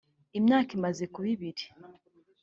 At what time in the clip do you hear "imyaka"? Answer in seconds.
0.39-0.69